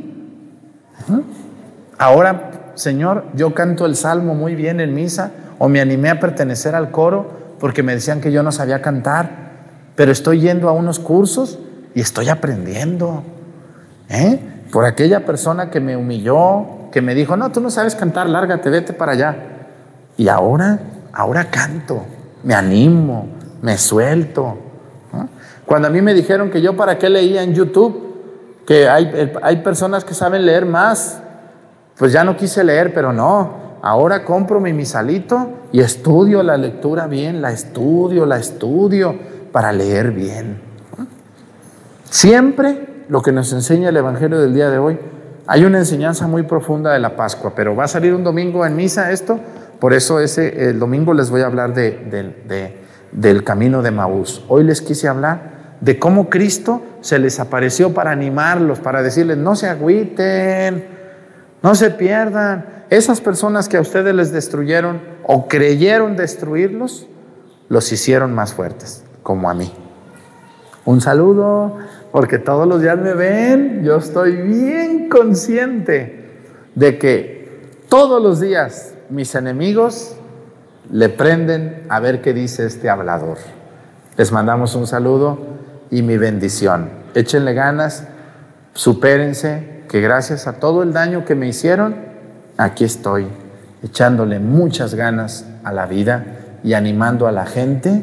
[1.99, 6.75] Ahora, Señor, yo canto el salmo muy bien en misa o me animé a pertenecer
[6.75, 9.31] al coro porque me decían que yo no sabía cantar,
[9.95, 11.59] pero estoy yendo a unos cursos
[11.95, 13.25] y estoy aprendiendo.
[14.09, 14.41] ¿eh?
[14.73, 18.93] Por aquella persona que me humilló, me dijo, no, tú no sabes cantar, lárgate, vete
[18.93, 19.37] para allá.
[20.17, 20.81] Y ahora,
[21.13, 22.05] ahora canto,
[22.43, 23.29] me animo,
[23.63, 24.59] me suelto.
[25.67, 29.57] Cuando a mí me dijeron que yo para qué leía en YouTube, que hay, hay
[29.63, 31.21] personas que saben leer más,
[31.97, 37.07] pues ya no quise leer, pero no, Ahora compro mi misalito y estudio la lectura
[37.07, 39.15] bien, la estudio, la estudio
[39.53, 40.61] para leer bien.
[42.11, 44.99] Siempre lo que nos enseña el Evangelio del día de hoy,
[45.51, 48.77] hay una enseñanza muy profunda de la Pascua, pero va a salir un domingo en
[48.77, 49.41] misa esto,
[49.81, 52.77] por eso ese, el domingo les voy a hablar de, de, de,
[53.13, 54.45] del camino de Maús.
[54.49, 59.57] Hoy les quise hablar de cómo Cristo se les apareció para animarlos, para decirles, no
[59.57, 60.87] se agüiten,
[61.63, 67.07] no se pierdan, esas personas que a ustedes les destruyeron o creyeron destruirlos,
[67.71, 69.73] los hicieron más fuertes, como a mí.
[70.85, 71.79] Un saludo,
[72.13, 76.27] porque todos los días me ven, yo estoy bien consciente
[76.75, 80.17] de que todos los días mis enemigos
[80.91, 83.39] le prenden a ver qué dice este hablador.
[84.17, 85.39] Les mandamos un saludo
[85.91, 86.91] y mi bendición.
[87.15, 88.07] Échenle ganas,
[88.73, 91.97] supérense, que gracias a todo el daño que me hicieron,
[92.57, 93.27] aquí estoy,
[93.83, 96.25] echándole muchas ganas a la vida
[96.63, 98.03] y animando a la gente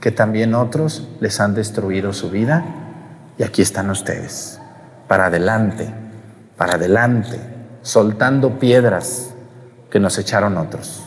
[0.00, 2.85] que también otros les han destruido su vida
[3.38, 4.60] y aquí están ustedes,
[5.08, 5.92] para adelante,
[6.56, 7.38] para adelante,
[7.82, 9.34] soltando piedras
[9.90, 11.02] que nos echaron otros.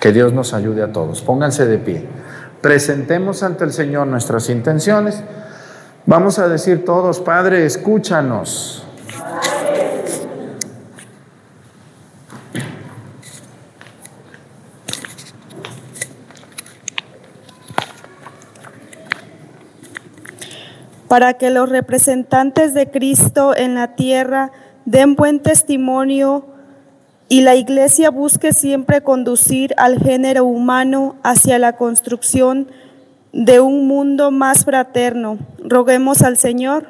[0.00, 1.22] Que Dios nos ayude a todos.
[1.22, 2.06] Pónganse de pie.
[2.60, 5.22] Presentemos ante el Señor nuestras intenciones.
[6.06, 8.83] Vamos a decir todos, Padre, escúchanos.
[21.08, 24.50] Para que los representantes de Cristo en la tierra
[24.84, 26.46] den buen testimonio
[27.28, 32.68] y la Iglesia busque siempre conducir al género humano hacia la construcción
[33.32, 35.38] de un mundo más fraterno.
[35.58, 36.86] Roguemos al Señor.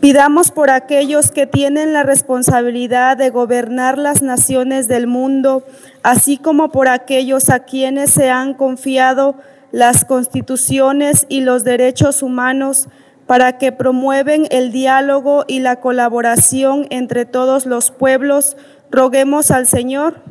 [0.00, 5.64] Pidamos por aquellos que tienen la responsabilidad de gobernar las naciones del mundo,
[6.02, 9.36] así como por aquellos a quienes se han confiado
[9.74, 12.86] las constituciones y los derechos humanos
[13.26, 18.56] para que promueven el diálogo y la colaboración entre todos los pueblos.
[18.92, 20.22] Roguemos al Señor.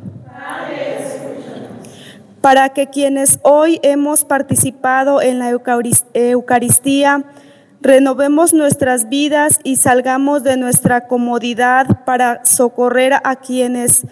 [2.40, 7.24] Para que quienes hoy hemos participado en la Eucaristía,
[7.82, 14.06] renovemos nuestras vidas y salgamos de nuestra comodidad para socorrer a quienes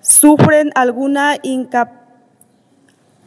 [0.00, 1.97] sufren alguna incapacidad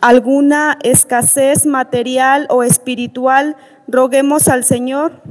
[0.01, 3.55] alguna escasez material o espiritual,
[3.87, 5.21] roguemos al Señor.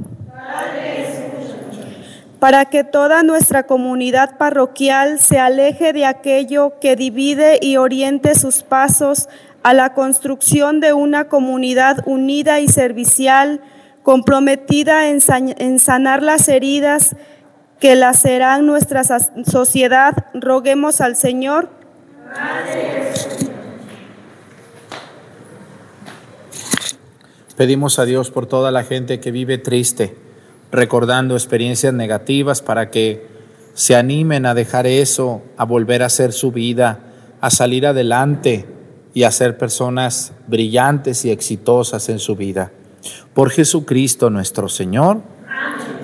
[2.39, 8.63] Para que toda nuestra comunidad parroquial se aleje de aquello que divide y oriente sus
[8.63, 9.29] pasos
[9.61, 13.61] a la construcción de una comunidad unida y servicial,
[14.01, 17.15] comprometida en, sanar las heridas
[17.79, 21.69] que laceran nuestra sociedad, roguemos al Señor.
[27.61, 30.15] Pedimos a Dios por toda la gente que vive triste,
[30.71, 33.27] recordando experiencias negativas para que
[33.75, 37.01] se animen a dejar eso, a volver a hacer su vida,
[37.39, 38.65] a salir adelante
[39.13, 42.71] y a ser personas brillantes y exitosas en su vida.
[43.35, 45.21] Por Jesucristo nuestro Señor,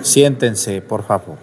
[0.00, 1.38] siéntense, por favor.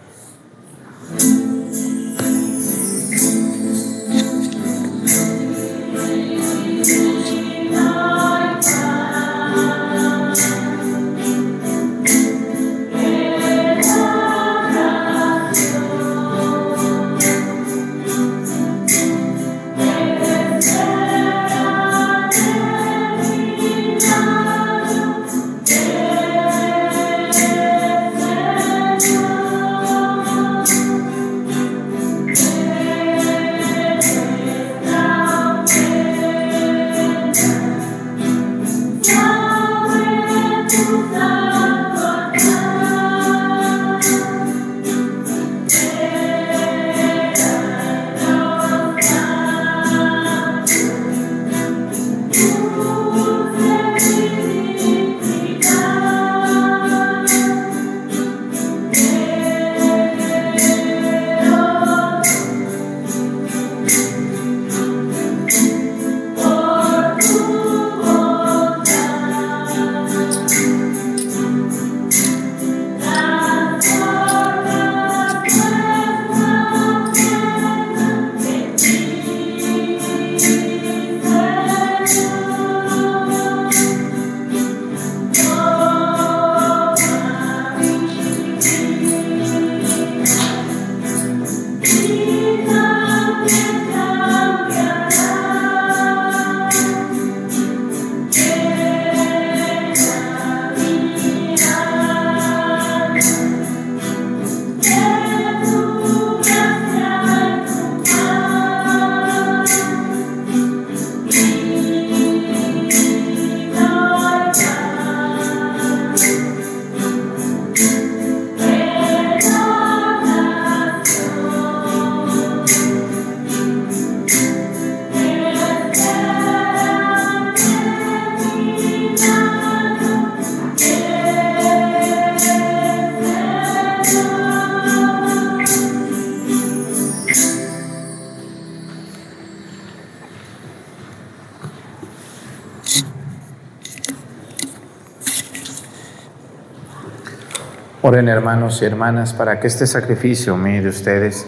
[148.08, 151.48] Oren hermanos y hermanas para que este sacrificio mío de ustedes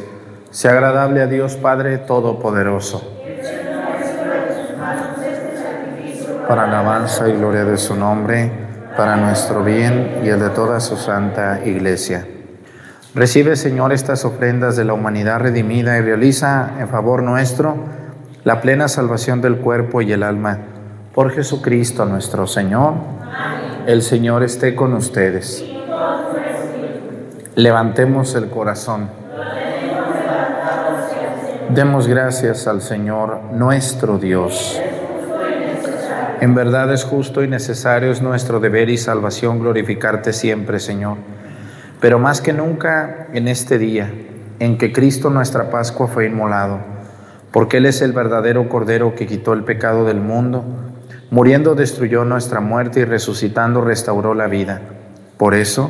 [0.49, 3.13] sea agradable a Dios Padre Todopoderoso.
[6.47, 8.51] para alabanza y gloria de su nombre,
[8.97, 12.25] para nuestro bien y el de toda su santa iglesia.
[13.13, 17.75] Recibe, Señor, estas ofrendas de la humanidad redimida y realiza en favor nuestro
[18.43, 20.57] la plena salvación del cuerpo y el alma.
[21.13, 22.95] Por Jesucristo nuestro Señor.
[23.85, 25.76] El Señor esté con ustedes.
[27.57, 29.09] Levantemos el corazón.
[31.73, 34.79] Demos gracias al Señor nuestro Dios.
[36.39, 41.17] En verdad es justo y necesario, es nuestro deber y salvación glorificarte siempre, Señor.
[41.99, 44.13] Pero más que nunca en este día
[44.59, 46.77] en que Cristo nuestra Pascua fue inmolado,
[47.49, 50.63] porque Él es el verdadero Cordero que quitó el pecado del mundo,
[51.31, 54.79] muriendo destruyó nuestra muerte y resucitando restauró la vida.
[55.37, 55.89] Por eso,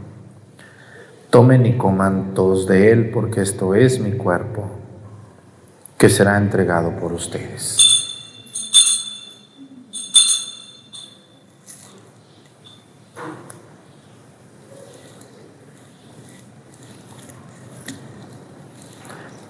[1.31, 4.65] Tomen y coman todos de él, porque esto es mi cuerpo,
[5.97, 7.87] que será entregado por ustedes.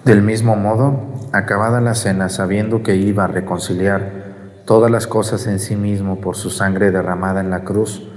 [0.04, 1.00] Del mismo modo,
[1.32, 6.36] acabada la cena, sabiendo que iba a reconciliar todas las cosas en sí mismo por
[6.36, 8.08] su sangre derramada en la cruz,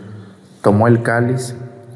[0.62, 1.56] tomó el cáliz,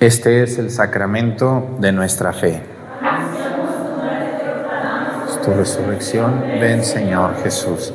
[0.00, 2.62] Este es el sacramento de nuestra fe.
[5.28, 7.92] Es tu resurrección, ven Señor Jesús.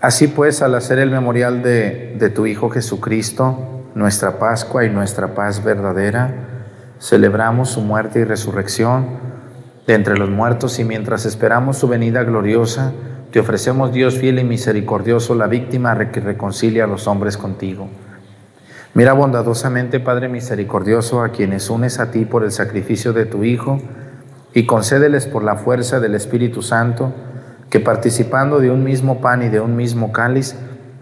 [0.00, 3.58] Así pues, al hacer el memorial de, de tu Hijo Jesucristo,
[3.96, 6.32] nuestra Pascua y nuestra paz verdadera,
[7.00, 9.06] celebramos su muerte y resurrección
[9.84, 12.92] de entre los muertos y mientras esperamos su venida gloriosa,
[13.32, 17.88] te ofrecemos, Dios fiel y misericordioso, la víctima que reconcilia a los hombres contigo.
[18.94, 23.80] Mira bondadosamente, Padre misericordioso, a quienes unes a ti por el sacrificio de tu Hijo,
[24.52, 27.10] y concédeles por la fuerza del Espíritu Santo,
[27.70, 30.56] que participando de un mismo pan y de un mismo cáliz,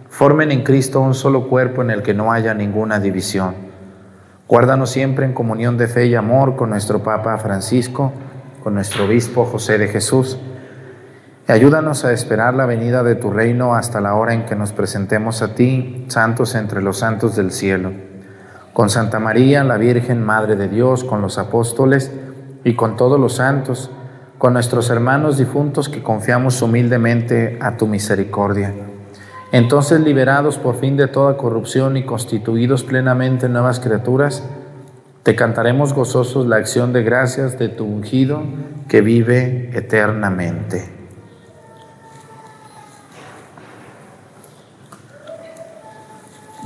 [0.09, 3.55] formen en Cristo un solo cuerpo en el que no haya ninguna división.
[4.47, 8.12] Guárdanos siempre en comunión de fe y amor con nuestro Papa Francisco,
[8.62, 10.38] con nuestro Obispo José de Jesús,
[11.51, 15.43] ayúdanos a esperar la venida de tu reino hasta la hora en que nos presentemos
[15.43, 17.93] a ti, santos entre los santos del cielo.
[18.73, 22.13] Con Santa María, la Virgen, Madre de Dios, con los apóstoles
[22.63, 23.91] y con todos los santos,
[24.39, 28.73] con nuestros hermanos difuntos que confiamos humildemente a tu misericordia.
[29.51, 34.45] Entonces, liberados por fin de toda corrupción y constituidos plenamente nuevas criaturas,
[35.25, 38.43] te cantaremos gozosos la acción de gracias de tu ungido
[38.89, 41.00] que vive eternamente.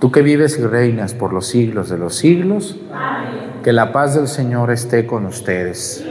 [0.00, 2.74] Tú que vives y reinas por los siglos de los siglos,
[3.62, 6.02] que la paz del Señor esté con ustedes.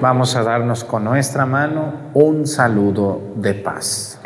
[0.00, 4.18] Vamos a darnos con nuestra mano un saludo de paz.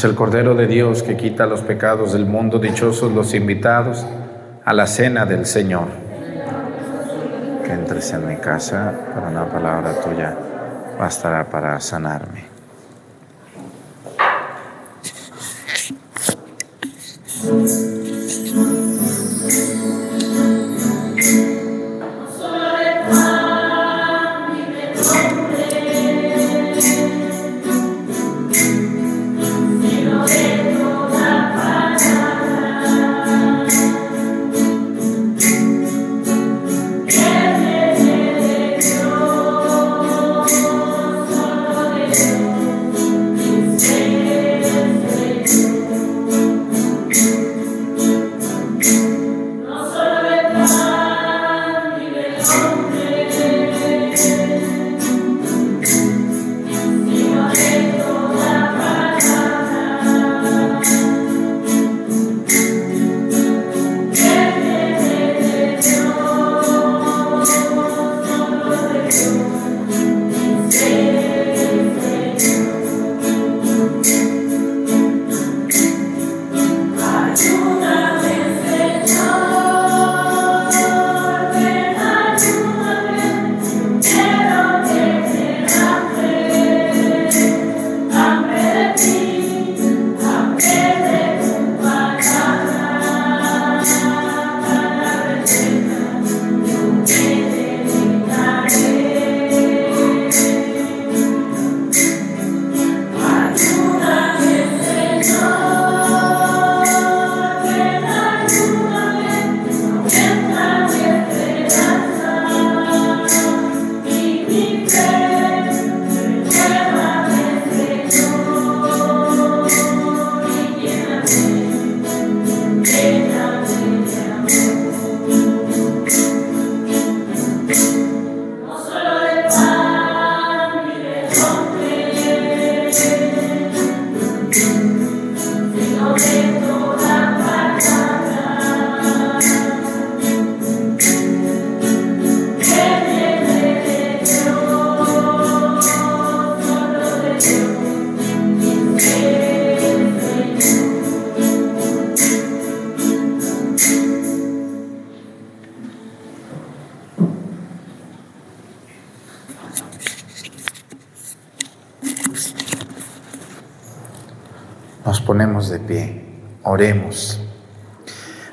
[0.00, 4.06] Es el Cordero de Dios que quita los pecados del mundo, dichosos los invitados
[4.64, 5.88] a la cena del Señor.
[7.62, 10.34] Que entres en mi casa, para una palabra tuya
[10.98, 12.49] bastará para sanarme.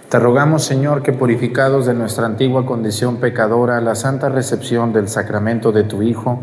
[0.10, 5.72] Te rogamos, Señor, que purificados de nuestra antigua condición pecadora, la santa recepción del sacramento
[5.72, 6.40] de tu Hijo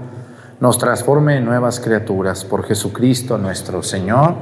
[0.61, 4.35] nos transforme en nuevas criaturas por Jesucristo nuestro Señor.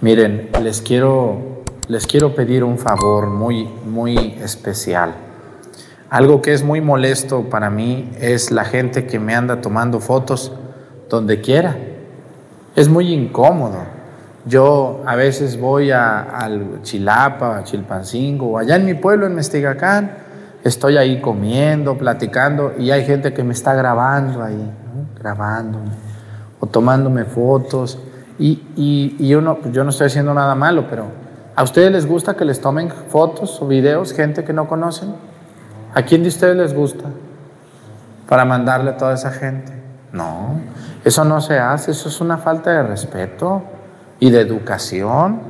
[0.00, 5.14] Miren, les quiero, les quiero pedir un favor muy, muy especial.
[6.10, 10.50] Algo que es muy molesto para mí es la gente que me anda tomando fotos
[11.08, 11.76] donde quiera.
[12.74, 13.97] Es muy incómodo.
[14.48, 16.48] Yo a veces voy a,
[16.82, 20.10] Chilapa, a Chilpancingo, o allá en mi pueblo, en Mestigacán,
[20.64, 24.72] estoy ahí comiendo, platicando, y hay gente que me está grabando ahí,
[25.18, 25.90] grabándome,
[26.60, 27.98] o tomándome fotos,
[28.38, 31.08] y, y, yo, no, pues yo no estoy haciendo nada malo, pero
[31.54, 35.14] ¿a ustedes les gusta que les tomen fotos o videos, gente que no conocen?
[35.92, 37.04] ¿A quién de ustedes les gusta?
[38.26, 39.72] Para mandarle a toda esa gente.
[40.10, 40.58] No,
[41.04, 43.62] eso no se hace, eso es una falta de respeto
[44.20, 45.40] y de educación.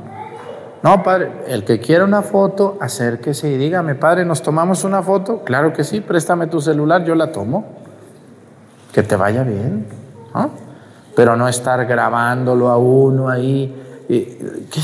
[0.81, 5.43] No, padre, el que quiera una foto, acérquese y dígame, padre, ¿nos tomamos una foto?
[5.43, 7.65] Claro que sí, préstame tu celular, yo la tomo.
[8.93, 9.85] Que te vaya bien.
[11.15, 13.85] Pero no estar grabándolo a uno ahí.
[14.07, 14.81] ¿qué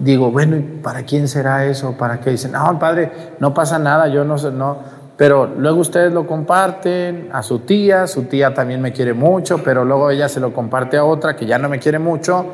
[0.00, 1.92] Digo, bueno, ¿y para quién será eso?
[1.96, 2.30] ¿Para qué?
[2.30, 4.78] Dicen, no, padre, no pasa nada, yo no sé, no.
[5.16, 9.84] Pero luego ustedes lo comparten a su tía, su tía también me quiere mucho, pero
[9.84, 12.44] luego ella se lo comparte a otra que ya no me quiere mucho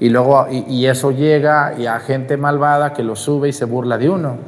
[0.00, 3.98] y luego y, eso llega y a gente malvada que lo sube y se burla
[3.98, 4.38] de uno.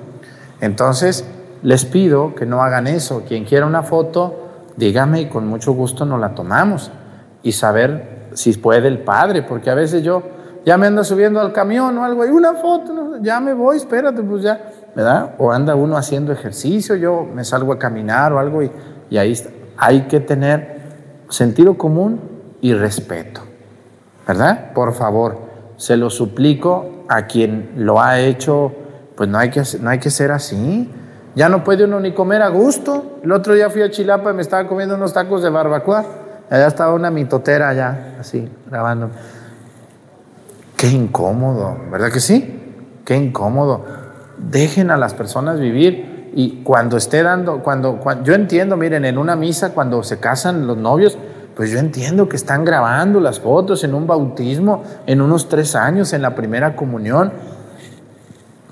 [0.62, 1.26] Entonces,
[1.62, 3.22] les pido que no hagan eso.
[3.28, 4.48] Quien quiera una foto,
[4.78, 6.90] dígame y con mucho gusto nos la tomamos.
[7.42, 10.22] Y saber si puede el padre, porque a veces yo
[10.64, 14.22] ya me ando subiendo al camión o algo, y una foto, ya me voy, espérate,
[14.22, 14.58] pues ya,
[14.96, 15.34] ¿verdad?
[15.36, 18.70] O anda uno haciendo ejercicio, yo me salgo a caminar o algo, y,
[19.10, 19.50] y ahí está.
[19.76, 20.80] Hay que tener
[21.28, 22.20] sentido común
[22.62, 23.51] y respeto.
[24.26, 24.72] ¿Verdad?
[24.72, 25.38] Por favor,
[25.76, 28.72] se lo suplico a quien lo ha hecho,
[29.16, 30.90] pues no hay que, no hay que ser así.
[31.34, 33.18] Ya no puede uno ni comer a gusto.
[33.22, 36.04] El otro día fui a Chilapa y me estaba comiendo unos tacos de barbacoa.
[36.50, 39.10] Allá estaba una mitotera allá, así, grabando.
[40.76, 42.60] Qué incómodo, ¿verdad que sí?
[43.04, 43.84] Qué incómodo.
[44.36, 49.18] Dejen a las personas vivir y cuando esté dando, cuando, cuando yo entiendo, miren, en
[49.18, 51.16] una misa, cuando se casan los novios,
[51.54, 56.12] pues yo entiendo que están grabando las fotos en un bautismo, en unos tres años,
[56.12, 57.32] en la primera comunión.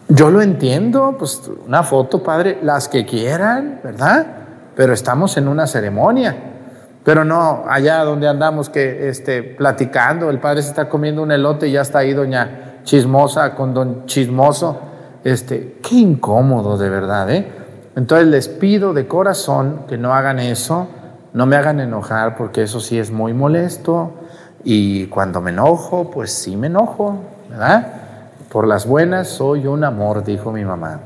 [0.09, 4.27] Yo lo entiendo, pues una foto, padre, las que quieran, ¿verdad?
[4.75, 6.37] Pero estamos en una ceremonia.
[7.05, 11.69] Pero no allá donde andamos que este, platicando, el padre se está comiendo un elote
[11.69, 14.79] y ya está ahí doña chismosa con don chismoso.
[15.23, 17.53] Este, qué incómodo de verdad, ¿eh?
[17.95, 20.89] Entonces les pido de corazón que no hagan eso
[21.33, 24.13] no me hagan enojar porque eso sí es muy molesto
[24.65, 27.19] y cuando me enojo, pues sí me enojo,
[27.49, 27.87] ¿verdad?
[28.51, 31.01] Por las buenas soy un amor, dijo mi mamá.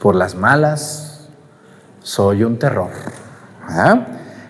[0.00, 1.28] Por las malas
[2.02, 2.90] soy un terror.
[3.66, 4.06] ¿verdad?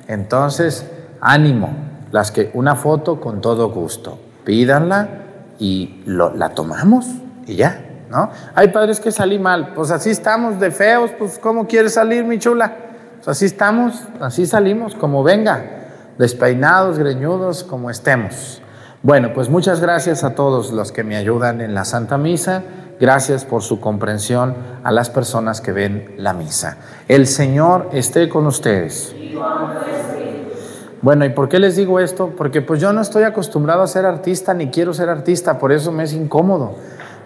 [0.09, 0.87] Entonces,
[1.21, 1.71] ánimo,
[2.11, 5.09] las que una foto con todo gusto, pídanla
[5.59, 7.07] y la tomamos
[7.47, 8.31] y ya, ¿no?
[8.55, 12.39] Hay padres que salí mal, pues así estamos de feos, pues ¿cómo quieres salir, mi
[12.39, 12.88] chula?
[13.27, 15.63] Así estamos, así salimos, como venga,
[16.19, 18.63] despeinados, greñudos, como estemos.
[19.03, 22.63] Bueno, pues muchas gracias a todos los que me ayudan en la Santa Misa.
[23.01, 26.79] Gracias por su comprensión a las personas que ven la misa.
[27.07, 29.15] El Señor esté con ustedes.
[31.01, 32.35] Bueno, ¿y por qué les digo esto?
[32.37, 35.93] Porque pues yo no estoy acostumbrado a ser artista ni quiero ser artista, por eso
[35.93, 36.75] me es incómodo,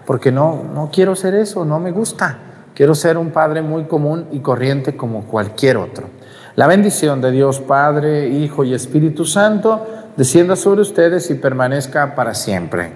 [0.05, 2.37] porque no, no quiero ser eso, no me gusta.
[2.75, 6.07] Quiero ser un padre muy común y corriente como cualquier otro.
[6.55, 9.85] La bendición de Dios Padre, Hijo y Espíritu Santo
[10.17, 12.91] descienda sobre ustedes y permanezca para siempre.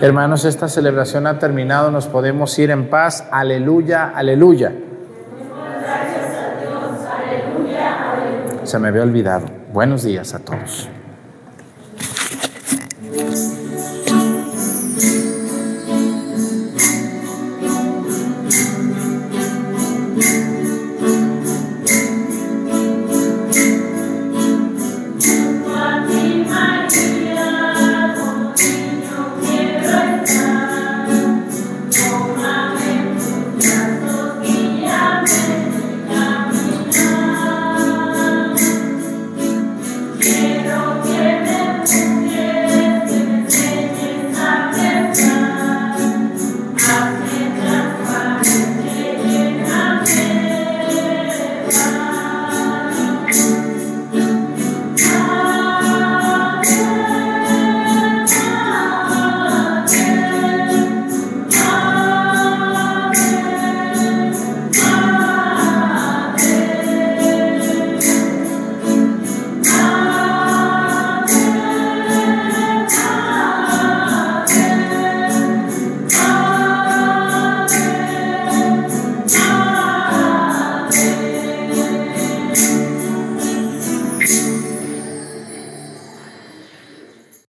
[0.00, 3.26] Hermanos, esta celebración ha terminado, nos podemos ir en paz.
[3.30, 4.72] Aleluya, aleluya.
[8.64, 9.46] Se me había olvidado.
[9.72, 10.88] Buenos días a todos.